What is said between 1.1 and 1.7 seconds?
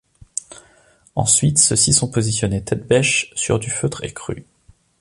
Ensuite,